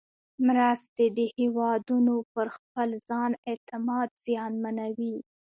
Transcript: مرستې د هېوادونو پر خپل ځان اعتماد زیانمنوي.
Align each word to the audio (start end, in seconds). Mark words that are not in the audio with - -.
مرستې 0.47 1.05
د 1.17 1.19
هېوادونو 1.37 2.15
پر 2.33 2.47
خپل 2.57 2.89
ځان 3.09 3.31
اعتماد 3.49 4.09
زیانمنوي. 4.25 5.15